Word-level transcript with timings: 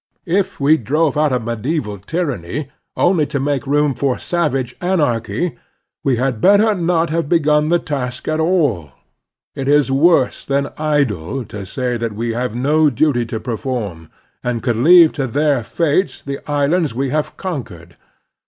If 0.25 0.59
we 0.59 0.77
drove 0.77 1.13
otiFT 1.13 1.31
a 1.31 1.39
medieval 1.39 1.99
t)n:anny 1.99 2.69
only 2.97 3.27
to 3.27 3.39
make 3.39 3.67
room 3.67 3.93
for 3.93 4.15
savageV 4.15 4.73
anarchy, 4.81 5.57
we 6.03 6.15
had 6.15 6.41
better 6.41 6.73
not 6.73 7.11
have 7.11 7.29
begun 7.29 7.69
the 7.69 7.77
taskjr 7.77 8.33
at 8.33 8.39
all. 8.39 8.93
It 9.53 9.67
is 9.67 9.91
worse 9.91 10.43
than 10.43 10.73
idle 10.75 11.45
to 11.45 11.67
say 11.67 11.97
that 11.97 12.13
we 12.13 12.31
have 12.33 12.55
no 12.55 12.89
duty 12.89 13.27
to 13.27 13.39
perform, 13.39 14.09
and 14.43 14.63
can 14.63 14.83
leave 14.83 15.13
to 15.13 15.27
their 15.27 15.63
fates 15.63 16.23
the 16.23 16.39
islands 16.51 16.95
we 16.95 17.09
have 17.09 17.37
conquered. 17.37 17.95